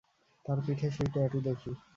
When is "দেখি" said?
1.47-1.71